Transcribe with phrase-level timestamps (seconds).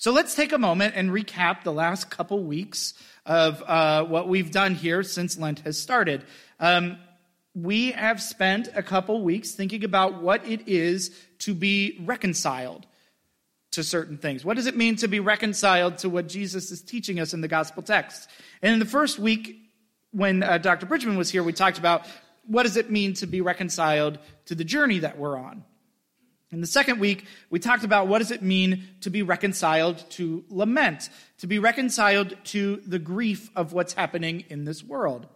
[0.00, 2.94] So let's take a moment and recap the last couple weeks
[3.26, 6.24] of uh, what we've done here since Lent has started.
[6.60, 6.98] Um,
[7.52, 12.86] we have spent a couple weeks thinking about what it is to be reconciled
[13.72, 14.44] to certain things.
[14.44, 17.48] What does it mean to be reconciled to what Jesus is teaching us in the
[17.48, 18.30] gospel text?
[18.62, 19.58] And in the first week,
[20.12, 20.86] when uh, Dr.
[20.86, 22.06] Bridgman was here, we talked about
[22.46, 25.64] what does it mean to be reconciled to the journey that we're on.
[26.50, 30.44] In the second week, we talked about what does it mean to be reconciled to
[30.48, 35.26] lament, to be reconciled to the grief of what's happening in this world.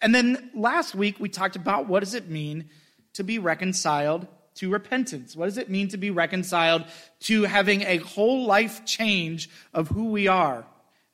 [0.00, 2.70] And then last week, we talked about what does it mean
[3.14, 5.36] to be reconciled to repentance?
[5.36, 6.84] What does it mean to be reconciled
[7.20, 10.66] to having a whole life change of who we are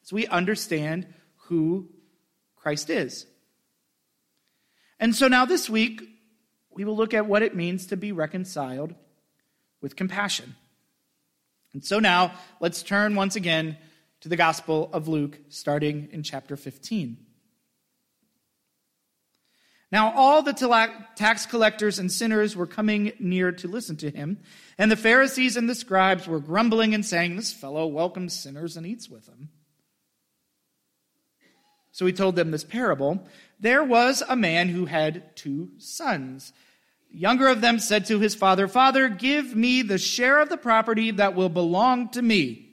[0.03, 1.07] as we understand
[1.49, 1.89] who
[2.57, 3.27] Christ is?
[5.01, 6.14] And so now this week,
[6.75, 8.95] we will look at what it means to be reconciled
[9.81, 10.57] with compassion.
[11.73, 13.77] And so now, let's turn once again
[14.21, 17.19] to the Gospel of Luke, starting in chapter 15.
[19.93, 20.55] Now, all the
[21.15, 24.41] tax collectors and sinners were coming near to listen to him,
[24.77, 28.87] and the Pharisees and the scribes were grumbling and saying, This fellow welcomes sinners and
[28.87, 29.51] eats with them.
[31.93, 33.25] So he told them this parable.
[33.61, 36.53] There was a man who had two sons.
[37.15, 41.13] Younger of them said to his father, Father, give me the share of the property
[41.13, 42.69] that will belong to me.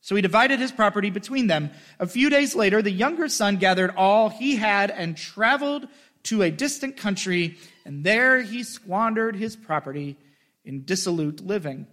[0.00, 1.70] So he divided his property between them.
[2.00, 5.86] A few days later, the younger son gathered all he had and traveled
[6.24, 10.16] to a distant country, and there he squandered his property
[10.64, 11.86] in dissolute living.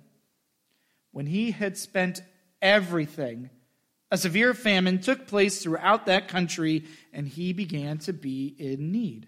[1.12, 2.22] When he had spent
[2.62, 3.50] everything,
[4.10, 9.28] a severe famine took place throughout that country, and he began to be in need.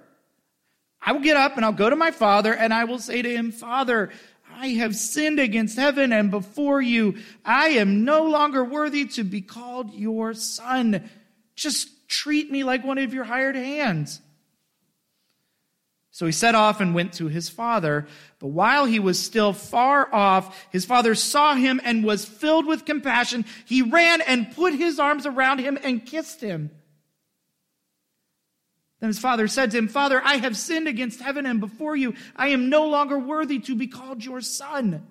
[1.01, 3.29] I will get up and I'll go to my father, and I will say to
[3.29, 4.11] him, Father,
[4.53, 7.15] I have sinned against heaven and before you.
[7.43, 11.09] I am no longer worthy to be called your son.
[11.55, 14.21] Just treat me like one of your hired hands.
[16.11, 18.05] So he set off and went to his father.
[18.39, 22.85] But while he was still far off, his father saw him and was filled with
[22.85, 23.45] compassion.
[23.65, 26.69] He ran and put his arms around him and kissed him.
[29.01, 32.13] Then his father said to him, Father, I have sinned against heaven and before you.
[32.35, 35.05] I am no longer worthy to be called your son.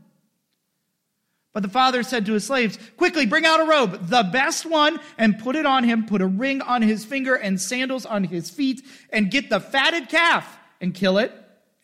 [1.53, 5.01] But the father said to his slaves, Quickly, bring out a robe, the best one,
[5.19, 6.07] and put it on him.
[6.07, 8.81] Put a ring on his finger and sandals on his feet,
[9.13, 11.33] and get the fatted calf and kill it.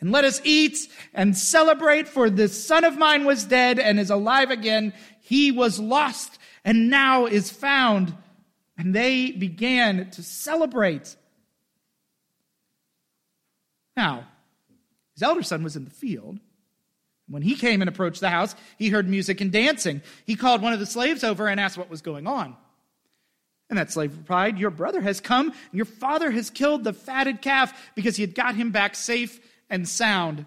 [0.00, 4.11] And let us eat and celebrate, for this son of mine was dead and is
[4.11, 4.93] alive again.
[5.23, 8.15] He was lost and now is found.
[8.78, 11.17] And they began to celebrate.
[13.96, 14.26] Now,
[15.14, 16.38] his elder son was in the field
[17.28, 20.02] when he came and approached the house, he heard music and dancing.
[20.24, 22.56] He called one of the slaves over and asked what was going on.
[23.68, 27.42] And that slave replied, Your brother has come, and your father has killed the fatted
[27.42, 30.46] calf because he had got him back safe and sound.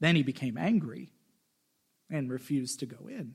[0.00, 1.10] Then he became angry
[2.10, 3.34] and refused to go in.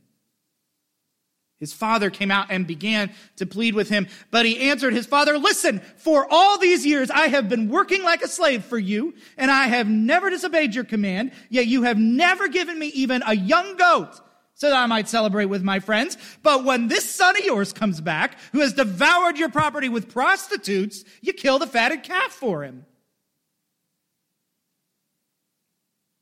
[1.60, 5.40] His father came out and began to plead with him, but he answered his father,
[5.40, 9.50] listen, for all these years I have been working like a slave for you, and
[9.50, 13.76] I have never disobeyed your command, yet you have never given me even a young
[13.76, 14.22] goat
[14.54, 16.18] so that I might celebrate with my friends.
[16.44, 21.06] But when this son of yours comes back, who has devoured your property with prostitutes,
[21.22, 22.86] you kill the fatted calf for him.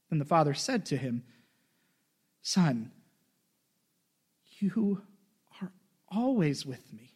[0.09, 1.23] Then the father said to him,
[2.41, 2.91] Son,
[4.59, 5.02] you
[6.16, 7.12] always with me.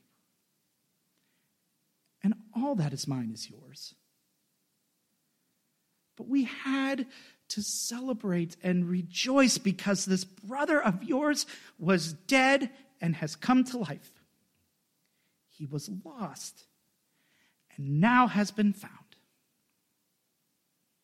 [2.24, 3.96] And all that is mine is yours.
[6.18, 7.06] But we had
[7.50, 11.46] to celebrate and rejoice because this brother of yours
[11.78, 12.69] was dead
[13.00, 14.12] and has come to life.
[15.48, 16.66] He was lost
[17.75, 18.94] and now has been found.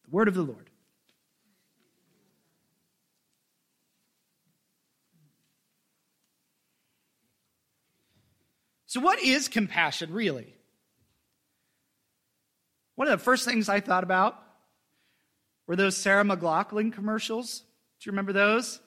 [0.04, 0.70] The word of the Lord.
[8.96, 10.56] So, what is compassion really?
[12.96, 14.42] One of the first things I thought about
[15.68, 17.60] were those Sarah McLachlan commercials.
[17.60, 18.80] Do you remember those?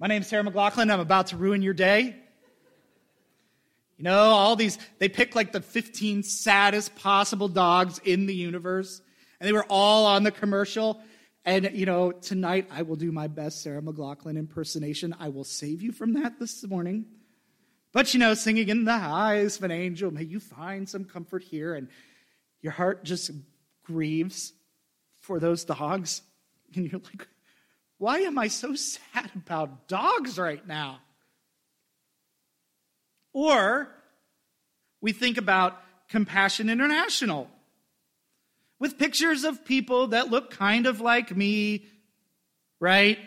[0.00, 0.90] My name's Sarah McLachlan.
[0.90, 2.16] I'm about to ruin your day.
[3.98, 9.00] You know, all these, they picked like the 15 saddest possible dogs in the universe,
[9.38, 11.00] and they were all on the commercial.
[11.44, 15.14] And, you know, tonight I will do my best Sarah McLachlan impersonation.
[15.20, 17.06] I will save you from that this morning.
[17.96, 21.42] But, you know, singing in the eyes of an angel, may you find some comfort
[21.42, 21.74] here.
[21.74, 21.88] And
[22.60, 23.30] your heart just
[23.84, 24.52] grieves
[25.20, 26.20] for those dogs.
[26.74, 27.26] And you're like,
[27.96, 30.98] why am I so sad about dogs right now?
[33.32, 33.88] Or
[35.00, 37.48] we think about Compassion International
[38.78, 41.86] with pictures of people that look kind of like me,
[42.78, 43.18] right?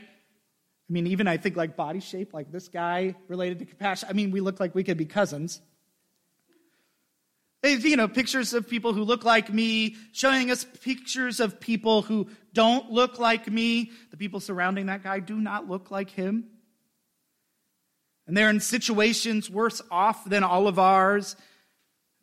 [0.90, 4.10] I mean, even I think like body shape, like this guy related to Compassion.
[4.10, 5.62] I mean, we look like we could be cousins.
[7.64, 12.28] You know, pictures of people who look like me, showing us pictures of people who
[12.54, 13.92] don't look like me.
[14.12, 16.46] The people surrounding that guy do not look like him.
[18.26, 21.36] And they're in situations worse off than all of ours.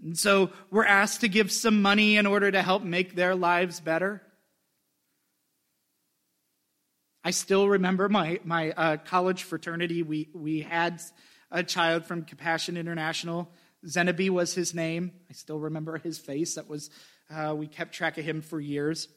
[0.03, 3.79] And so we're asked to give some money in order to help make their lives
[3.81, 4.23] better.
[7.27, 10.05] I still remember my, my uh, college fraternity.
[10.05, 11.03] We, we had
[11.51, 13.51] a child from Compassion International.
[13.85, 15.11] Zenobi was his name.
[15.29, 16.55] I still remember his face.
[16.55, 16.89] That was,
[17.29, 19.09] uh, we kept track of him for years.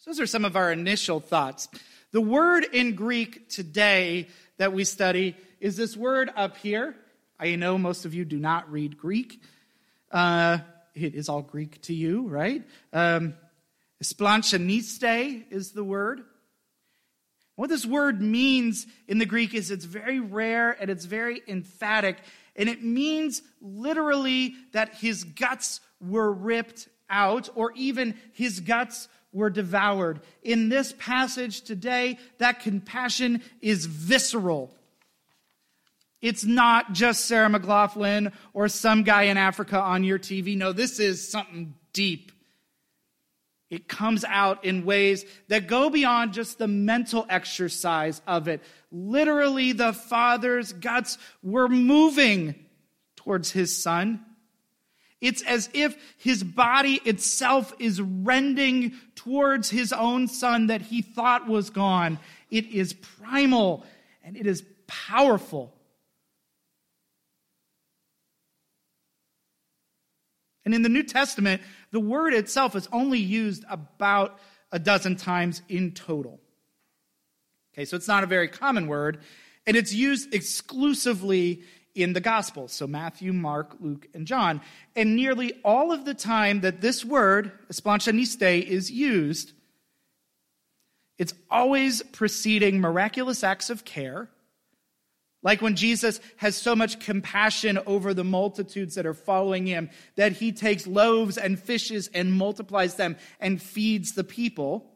[0.00, 1.66] So those are some of our initial thoughts.
[2.10, 6.94] The word in Greek today that we study is this word up here.
[7.40, 9.40] I know most of you do not read Greek.
[10.10, 10.58] Uh,
[10.94, 12.62] it is all Greek to you, right?
[12.92, 13.32] Um,
[15.50, 16.22] is the word.
[17.56, 22.18] What this word means in the Greek is it's very rare and it's very emphatic,
[22.56, 29.50] and it means literally that his guts were ripped out, or even his guts were
[29.50, 30.20] devoured.
[30.42, 34.74] In this passage today, that compassion is visceral.
[36.20, 40.56] It's not just Sarah McLachlan or some guy in Africa on your TV.
[40.56, 42.31] No, this is something deep.
[43.72, 48.60] It comes out in ways that go beyond just the mental exercise of it.
[48.90, 52.54] Literally, the father's guts were moving
[53.16, 54.22] towards his son.
[55.22, 61.48] It's as if his body itself is rending towards his own son that he thought
[61.48, 62.18] was gone.
[62.50, 63.86] It is primal
[64.22, 65.72] and it is powerful.
[70.72, 71.60] And in the New Testament,
[71.90, 74.38] the word itself is only used about
[74.70, 76.40] a dozen times in total.
[77.74, 79.20] Okay, so it's not a very common word,
[79.66, 81.60] and it's used exclusively
[81.94, 82.72] in the Gospels.
[82.72, 84.62] So Matthew, Mark, Luke, and John.
[84.96, 89.52] And nearly all of the time that this word, esplanchaniste, is used,
[91.18, 94.30] it's always preceding miraculous acts of care
[95.42, 100.32] like when Jesus has so much compassion over the multitudes that are following him that
[100.32, 104.88] he takes loaves and fishes and multiplies them and feeds the people.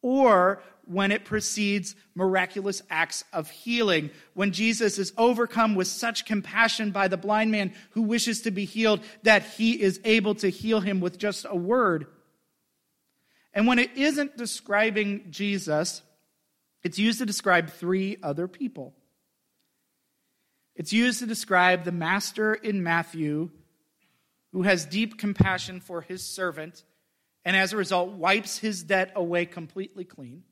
[0.00, 4.10] Or when it precedes miraculous acts of healing.
[4.34, 8.64] When Jesus is overcome with such compassion by the blind man who wishes to be
[8.64, 12.06] healed that he is able to heal him with just a word.
[13.52, 16.02] And when it isn't describing Jesus,
[16.82, 18.94] it's used to describe three other people.
[20.76, 23.50] It's used to describe the master in Matthew
[24.52, 26.84] who has deep compassion for his servant
[27.44, 30.42] and as a result wipes his debt away completely clean.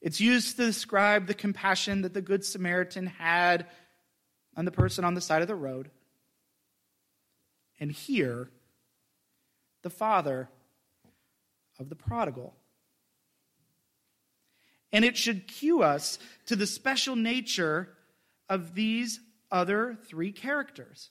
[0.00, 3.66] It's used to describe the compassion that the Good Samaritan had
[4.56, 5.90] on the person on the side of the road.
[7.80, 8.50] And here,
[9.82, 10.48] the father
[11.78, 12.54] of the prodigal.
[14.92, 17.88] And it should cue us to the special nature
[18.48, 21.10] of these other three characters,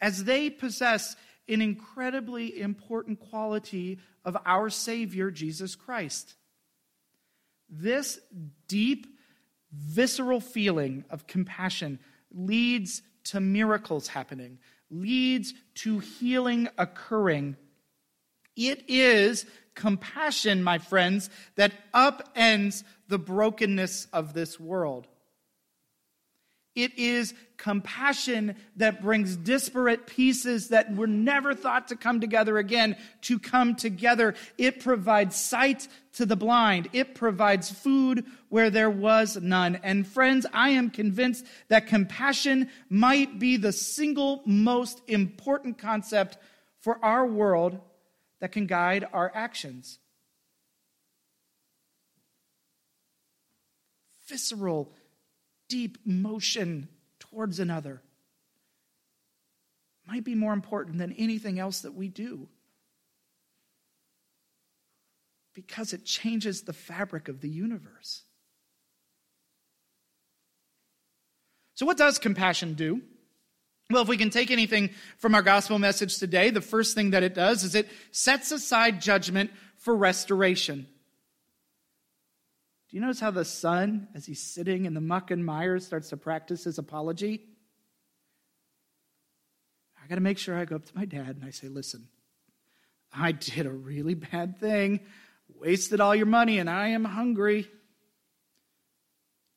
[0.00, 1.16] as they possess
[1.48, 6.34] an incredibly important quality of our Savior, Jesus Christ.
[7.70, 8.20] This
[8.66, 9.06] deep,
[9.72, 11.98] visceral feeling of compassion
[12.30, 14.58] leads to miracles happening,
[14.90, 17.56] leads to healing occurring.
[18.56, 25.06] It is compassion, my friends, that upends the brokenness of this world.
[26.78, 32.96] It is compassion that brings disparate pieces that were never thought to come together again
[33.22, 34.36] to come together.
[34.58, 36.88] It provides sight to the blind.
[36.92, 39.80] It provides food where there was none.
[39.82, 46.38] And friends, I am convinced that compassion might be the single most important concept
[46.78, 47.80] for our world
[48.40, 49.98] that can guide our actions.
[54.28, 54.92] visceral,
[55.68, 56.88] deep motion
[57.20, 58.02] towards another
[60.06, 62.48] might be more important than anything else that we do.
[65.54, 68.22] Because it changes the fabric of the universe.
[71.74, 73.02] So, what does compassion do?
[73.90, 77.22] Well, if we can take anything from our gospel message today, the first thing that
[77.22, 80.86] it does is it sets aside judgment for restoration.
[82.88, 86.08] Do you notice how the son, as he's sitting in the muck and mire, starts
[86.08, 87.44] to practice his apology?
[90.02, 92.08] I got to make sure I go up to my dad and I say, listen,
[93.12, 95.00] I did a really bad thing,
[95.60, 97.68] wasted all your money, and I am hungry.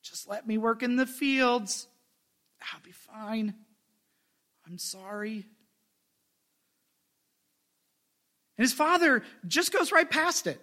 [0.02, 1.88] Just let me work in the fields.
[2.74, 3.54] I'll be fine.
[4.68, 5.46] I'm sorry.
[8.58, 10.60] And his father just goes right past it.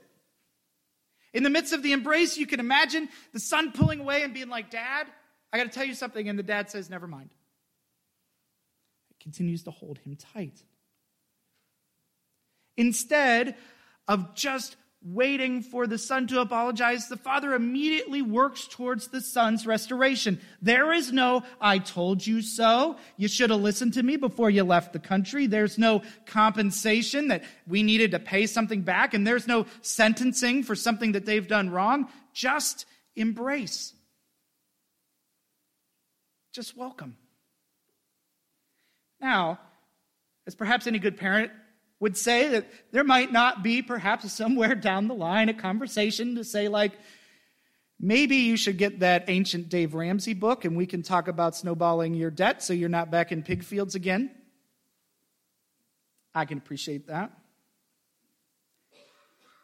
[1.35, 4.49] In the midst of the embrace, you can imagine the son pulling away and being
[4.49, 5.07] like, Dad,
[5.53, 6.29] I got to tell you something.
[6.29, 7.31] And the dad says, Never mind.
[9.11, 10.63] It continues to hold him tight.
[12.77, 13.57] Instead
[14.07, 19.67] of just waiting for the son to apologize, the father immediately works towards the son's
[19.67, 20.41] restoration.
[20.61, 22.97] There is no, I told you so.
[23.17, 25.47] You should have listened to me before you left the country.
[25.47, 30.75] There's no compensation that we needed to pay something back, and there's no sentencing for
[30.75, 32.09] something that they've done wrong.
[32.33, 33.93] Just embrace.
[36.53, 37.17] Just welcome.
[39.21, 39.61] Now,
[40.47, 41.53] as perhaps any good parent
[42.01, 46.45] would say that there might not be, perhaps somewhere down the line, a conversation to
[46.45, 46.93] say, like,
[48.01, 52.15] maybe you should get that ancient Dave Ramsey book and we can talk about snowballing
[52.15, 54.31] your debt so you're not back in pig fields again.
[56.35, 57.33] I can appreciate that.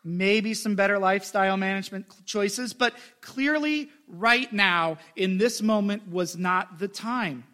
[0.07, 6.79] Maybe some better lifestyle management choices, but clearly, right now, in this moment, was not
[6.79, 7.45] the time.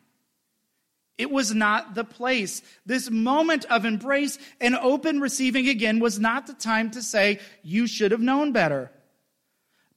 [1.21, 2.62] It was not the place.
[2.87, 7.87] This moment of embrace and open receiving again was not the time to say, You
[7.87, 8.91] should have known better.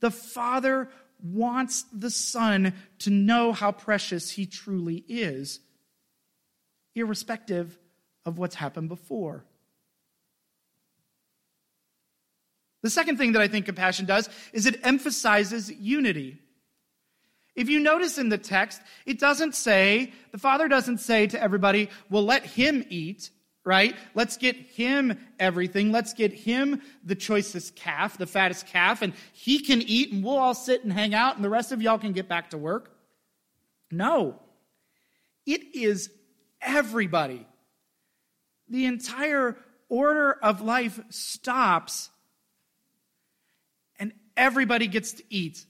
[0.01, 0.89] The Father
[1.23, 5.61] wants the Son to know how precious He truly is,
[6.93, 7.79] irrespective
[8.25, 9.45] of what's happened before.
[12.81, 16.39] The second thing that I think compassion does is it emphasizes unity.
[17.55, 21.89] If you notice in the text, it doesn't say, the father doesn't say to everybody,
[22.09, 23.29] well, let him eat,
[23.63, 23.95] right?
[24.15, 25.91] Let's get him everything.
[25.91, 30.37] Let's get him the choicest calf, the fattest calf, and he can eat and we'll
[30.37, 32.91] all sit and hang out and the rest of y'all can get back to work.
[33.91, 34.39] No.
[35.45, 36.09] It is
[36.61, 37.45] everybody.
[38.67, 39.57] The entire
[39.89, 42.09] order of life stops
[43.99, 45.65] and everybody gets to eat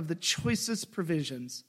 [0.00, 1.62] of the choicest provisions.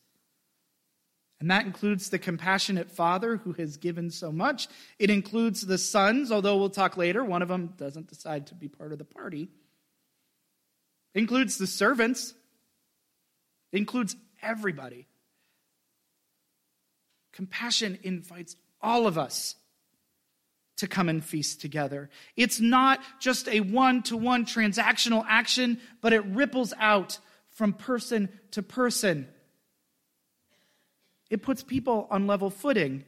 [1.42, 4.70] And that includes the compassionate father who has given so much.
[5.00, 8.70] It includes the sons, although we'll talk later, one of them doesn't decide to be
[8.70, 9.50] part of the party.
[11.14, 12.34] It includes the servants.
[13.74, 15.08] It includes everybody.
[17.34, 19.56] Compassion invites all of us
[20.78, 22.10] to come and feast together.
[22.38, 27.20] It's not just a one to one transactional action, but it ripples out
[27.62, 29.28] from person to person.
[31.30, 33.06] It puts people on level footing.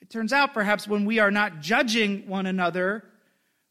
[0.00, 3.04] It turns out, perhaps, when we are not judging one another,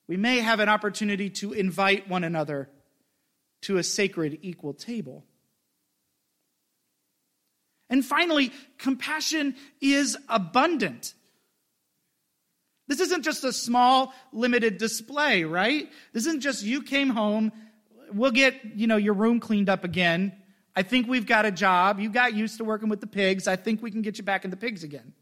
[0.07, 2.69] we may have an opportunity to invite one another
[3.63, 5.25] to a sacred equal table.
[7.89, 11.15] And finally, compassion is abundant.
[12.87, 15.89] This isn't just a small, limited display, right?
[16.11, 17.51] This isn't just you came home
[18.15, 20.33] we'll get, you know, your room cleaned up again.
[20.75, 21.99] I think we've got a job.
[21.99, 23.47] You got used to working with the pigs.
[23.47, 25.13] I think we can get you back in the pigs again.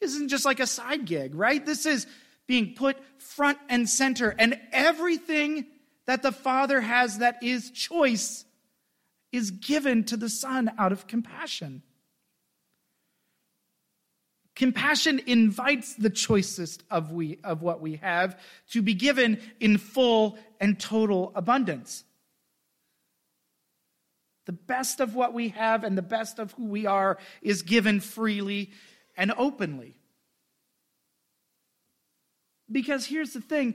[0.00, 1.64] This isn't just like a side gig, right?
[1.64, 2.06] This is
[2.46, 4.34] being put front and center.
[4.38, 5.66] And everything
[6.06, 8.44] that the Father has that is choice
[9.32, 11.82] is given to the Son out of compassion.
[14.60, 18.38] Compassion invites the choicest of, we, of what we have
[18.72, 22.04] to be given in full and total abundance.
[24.44, 28.00] The best of what we have and the best of who we are is given
[28.00, 28.70] freely
[29.16, 29.96] and openly.
[32.70, 33.74] Because here's the thing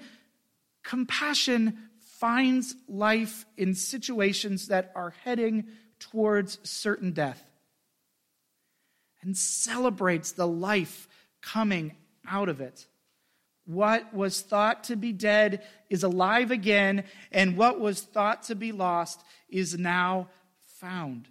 [0.83, 1.79] compassion
[2.19, 5.65] finds life in situations that are heading
[5.97, 7.43] towards certain death
[9.25, 11.10] and celebrates the life
[11.41, 11.96] coming
[12.27, 12.86] out of it.
[13.65, 18.72] What was thought to be dead is alive again, and what was thought to be
[18.72, 20.29] lost is now
[20.79, 21.27] found.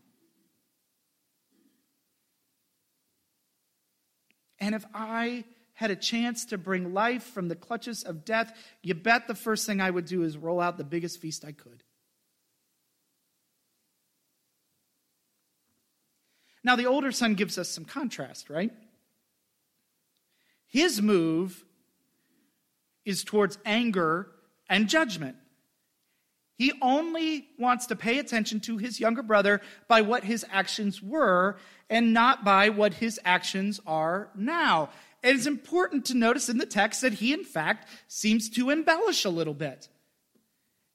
[4.59, 8.95] And if I had a chance to bring life from the clutches of death, you
[8.95, 11.85] bet the first thing I would do is roll out the biggest feast I could.
[16.65, 18.73] Now, the older son gives us some contrast, right?
[20.67, 21.65] His move
[23.05, 24.29] is towards anger
[24.69, 25.37] and judgment.
[26.57, 31.59] He only wants to pay attention to his younger brother by what his actions were
[31.91, 34.91] and not by what his actions are now.
[35.23, 39.25] And it's important to notice in the text that he, in fact, seems to embellish
[39.25, 39.89] a little bit.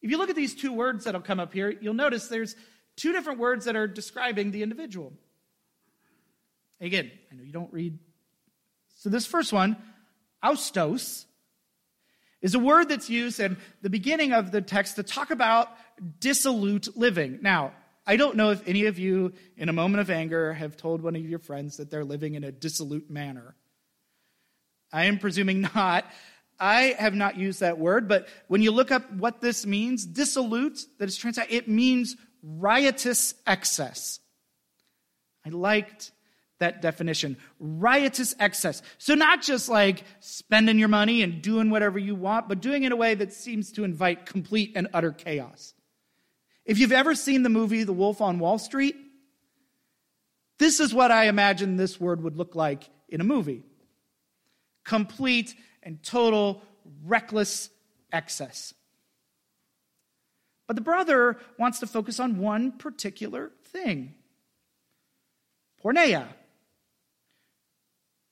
[0.02, 2.56] If you look at these two words that'll come up here, you'll notice there's
[2.96, 5.14] two different words that are describing the individual.
[6.82, 7.98] Again, I know you don't read.
[8.96, 9.78] So, this first one,
[10.44, 11.26] austos,
[12.42, 15.70] is a word that's used in the beginning of the text to talk about
[16.20, 17.40] dissolute living.
[17.42, 17.74] Now,
[18.08, 21.16] I don't know if any of you, in a moment of anger, have told one
[21.16, 23.56] of your friends that they're living in a dissolute manner.
[24.92, 26.06] I am presuming not.
[26.60, 30.80] I have not used that word, but when you look up what this means, dissolute,
[30.98, 34.20] that is translated, it means riotous excess.
[35.46, 36.12] I liked
[36.60, 37.38] that definition.
[37.60, 38.82] Riotous excess.
[38.98, 42.88] So, not just like spending your money and doing whatever you want, but doing it
[42.88, 45.74] in a way that seems to invite complete and utter chaos.
[46.66, 48.96] If you've ever seen the movie The Wolf of Wall Street,
[50.60, 53.64] this is what I imagine this word would look like in a movie
[54.84, 56.64] complete and total
[57.06, 57.70] reckless
[58.12, 58.74] excess.
[60.68, 64.16] But the brother wants to focus on one particular thing
[65.84, 66.28] porneia,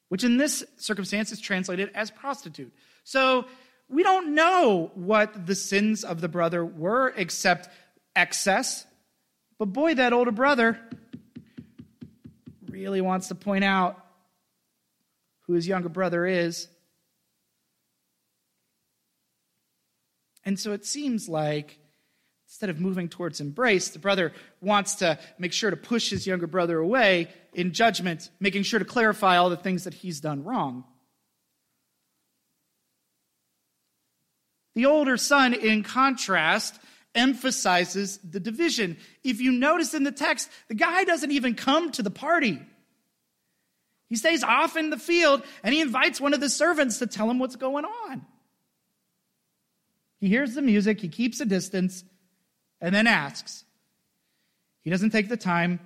[0.09, 2.73] which in this circumstance is translated as prostitute.
[3.03, 3.45] So
[3.89, 7.69] we don't know what the sins of the brother were except
[8.15, 8.85] excess.
[9.57, 10.79] But boy, that older brother
[12.69, 14.03] really wants to point out
[15.41, 16.67] who his younger brother is.
[20.45, 21.79] And so it seems like
[22.47, 24.31] instead of moving towards embrace, the brother
[24.61, 28.85] wants to make sure to push his younger brother away in judgment, making sure to
[28.85, 30.85] clarify all the things that he's done wrong.
[34.75, 36.79] The older son, in contrast,
[37.15, 38.95] emphasizes the division.
[39.23, 42.61] If you notice in the text, the guy doesn't even come to the party.
[44.07, 47.29] He stays off in the field and he invites one of the servants to tell
[47.29, 48.23] him what's going on.
[50.19, 52.03] He hears the music, he keeps a distance,
[52.79, 53.65] and then asks.
[54.83, 55.79] He doesn't take the time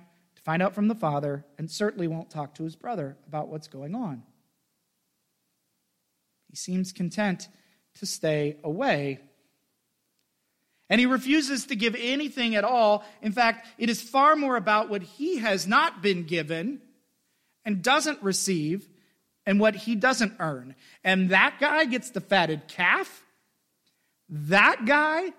[0.44, 3.94] find out from the father and certainly won't talk to his brother about what's going
[3.94, 4.22] on.
[6.48, 7.48] He seems content
[7.94, 9.20] to stay away.
[10.90, 13.04] And he refuses to give anything at all.
[13.22, 16.80] In fact, it is far more about what he has not been given
[17.64, 18.86] and doesn't receive
[19.46, 20.74] and what he doesn't earn.
[21.02, 23.24] And that guy gets the fatted calf.
[24.28, 25.32] That guy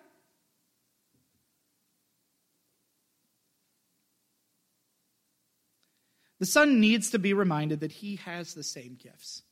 [6.43, 9.43] The son needs to be reminded that he has the same gifts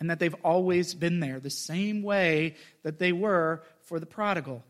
[0.00, 4.64] and that they've always been there, the same way that they were for the prodigal.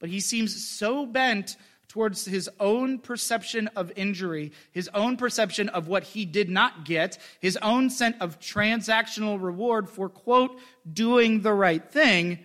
[0.00, 5.86] But he seems so bent towards his own perception of injury, his own perception of
[5.86, 10.58] what he did not get, his own sense of transactional reward for, quote,
[10.92, 12.40] doing the right thing,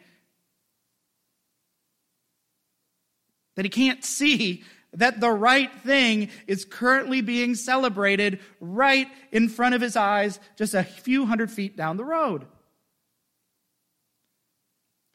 [3.56, 9.76] that he can't see that the right thing is currently being celebrated right in front
[9.76, 12.46] of his eyes, just a few hundred feet down the road.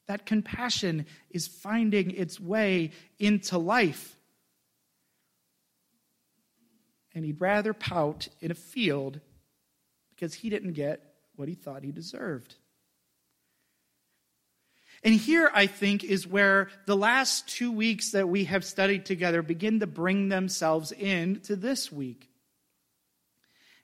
[0.07, 4.15] That compassion is finding its way into life.
[7.13, 9.19] And he'd rather pout in a field
[10.11, 11.01] because he didn't get
[11.35, 12.55] what he thought he deserved.
[15.05, 19.43] And here, I think, is where the last two weeks that we have studied together
[19.43, 22.27] begin to bring themselves in to this week.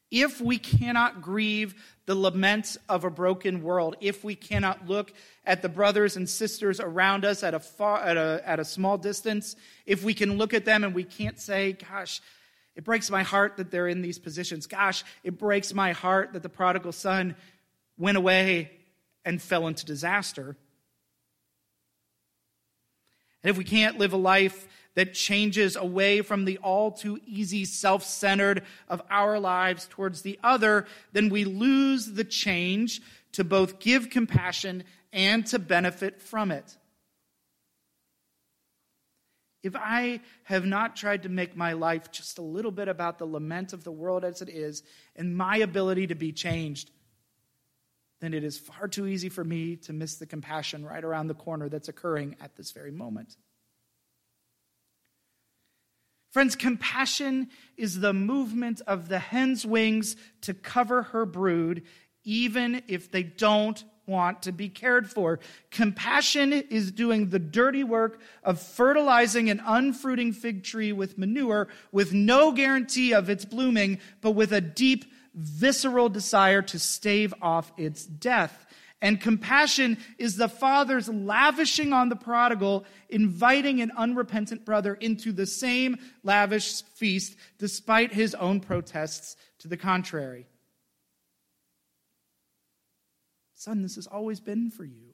[0.09, 1.75] If we cannot grieve
[2.07, 5.13] the laments of a broken world, if we cannot look
[5.45, 8.97] at the brothers and sisters around us at a, far, at a, at a small
[8.97, 9.55] distance,
[9.85, 12.19] if we can look at them and we can't say, gosh,
[12.75, 14.65] it breaks my heart that they're in these positions.
[14.65, 17.35] Gosh, it breaks my heart that the prodigal son
[17.95, 18.71] went away
[19.23, 20.57] and fell into disaster.
[23.43, 27.65] And if we can't live a life that changes away from the all too easy
[27.65, 33.01] self centered of our lives towards the other, then we lose the change
[33.33, 36.77] to both give compassion and to benefit from it.
[39.63, 43.25] If I have not tried to make my life just a little bit about the
[43.25, 44.81] lament of the world as it is
[45.15, 46.89] and my ability to be changed,
[48.21, 51.33] then it is far too easy for me to miss the compassion right around the
[51.33, 53.35] corner that's occurring at this very moment.
[56.31, 61.83] Friends, compassion is the movement of the hen's wings to cover her brood,
[62.23, 65.39] even if they don't want to be cared for.
[65.71, 72.13] Compassion is doing the dirty work of fertilizing an unfruiting fig tree with manure with
[72.13, 78.05] no guarantee of its blooming, but with a deep, visceral desire to stave off its
[78.05, 78.65] death.
[79.01, 85.47] And compassion is the father's lavishing on the prodigal, inviting an unrepentant brother into the
[85.47, 90.45] same lavish feast despite his own protests to the contrary.
[93.55, 95.10] Son, this has always been for you.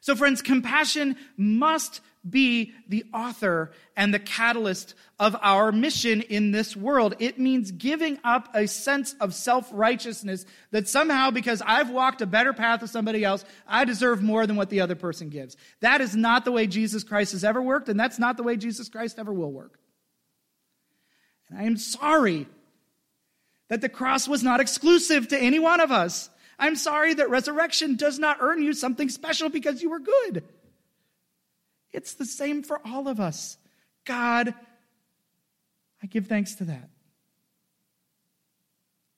[0.00, 6.76] So, friends, compassion must be the author and the catalyst of our mission in this
[6.76, 7.14] world.
[7.18, 12.26] It means giving up a sense of self righteousness that somehow, because I've walked a
[12.26, 15.56] better path than somebody else, I deserve more than what the other person gives.
[15.80, 18.56] That is not the way Jesus Christ has ever worked, and that's not the way
[18.56, 19.78] Jesus Christ ever will work.
[21.48, 22.46] And I am sorry
[23.68, 26.28] that the cross was not exclusive to any one of us.
[26.60, 30.44] I'm sorry that resurrection does not earn you something special because you were good.
[31.90, 33.56] It's the same for all of us.
[34.04, 34.54] God,
[36.02, 36.90] I give thanks to that.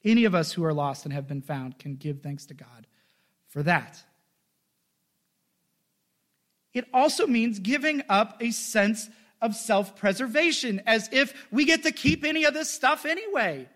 [0.05, 2.87] Any of us who are lost and have been found can give thanks to God
[3.49, 4.03] for that.
[6.73, 11.93] It also means giving up a sense of self preservation, as if we get to
[11.93, 13.69] keep any of this stuff anyway.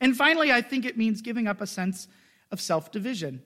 [0.00, 2.08] And finally, I think it means giving up a sense
[2.50, 3.42] of self division.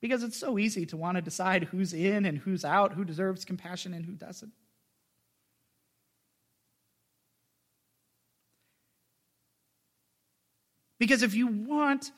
[0.00, 3.44] Because it's so easy to want to decide who's in and who's out, who deserves
[3.44, 4.52] compassion and who doesn't.
[10.98, 12.12] Because if you want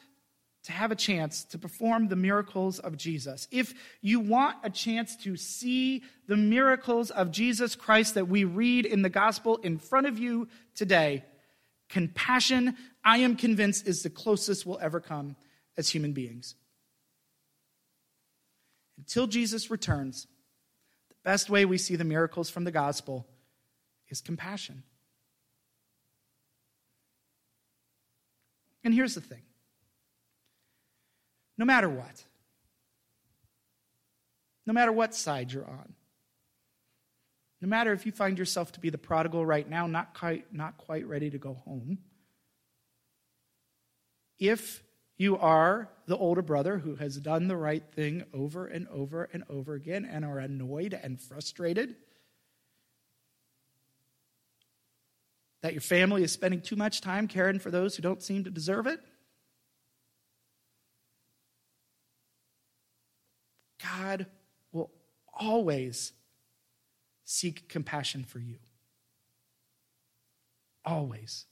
[0.64, 5.16] to have a chance to perform the miracles of Jesus, if you want a chance
[5.16, 10.06] to see the miracles of Jesus Christ that we read in the gospel in front
[10.06, 11.24] of you today,
[11.92, 12.74] Compassion,
[13.04, 15.36] I am convinced, is the closest we'll ever come
[15.76, 16.54] as human beings.
[18.96, 20.26] Until Jesus returns,
[21.10, 23.26] the best way we see the miracles from the gospel
[24.08, 24.84] is compassion.
[28.82, 29.42] And here's the thing
[31.58, 32.24] no matter what,
[34.64, 35.92] no matter what side you're on,
[37.62, 40.76] no matter if you find yourself to be the prodigal right now, not quite, not
[40.78, 41.98] quite ready to go home,
[44.40, 44.82] if
[45.16, 49.44] you are the older brother who has done the right thing over and over and
[49.48, 51.94] over again and are annoyed and frustrated,
[55.60, 58.50] that your family is spending too much time caring for those who don't seem to
[58.50, 58.98] deserve it,
[63.80, 64.26] God
[64.72, 64.90] will
[65.32, 66.12] always
[67.32, 68.58] seek compassion for you.
[70.84, 71.46] Always.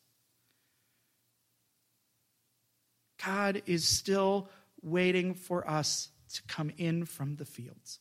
[3.24, 4.50] God is still
[4.82, 7.98] waiting for us to come in from the fields.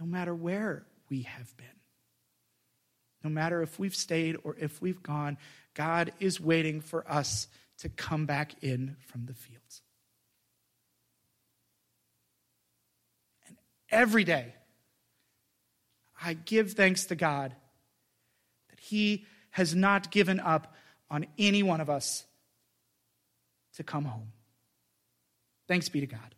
[0.00, 1.66] No matter where we have been,
[3.22, 5.38] no matter if we've stayed or if we've gone,
[5.74, 7.46] God is waiting for us
[7.78, 9.82] to come back in from the fields.
[13.46, 13.56] And
[13.90, 14.55] every day,
[16.22, 17.54] I give thanks to God
[18.70, 20.74] that He has not given up
[21.10, 22.24] on any one of us
[23.76, 24.32] to come home.
[25.68, 26.34] Thanks be to God.